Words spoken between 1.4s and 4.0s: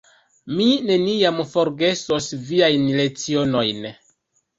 forgesos viajn lecionojn.